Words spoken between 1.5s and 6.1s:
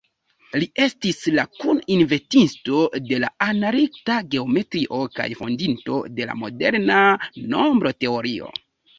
kun-inventisto de la analitika geometrio kaj fondinto